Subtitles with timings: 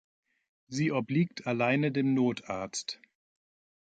[0.67, 2.99] Sie obliegt alleine dem Notarzt.